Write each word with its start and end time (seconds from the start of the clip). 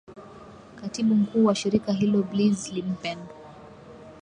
katibu 0.75 1.15
mkuu 1.15 1.45
wa 1.45 1.55
shirika 1.55 1.91
hilo 1.93 2.23
bliz 2.23 2.69
limpen 2.73 3.17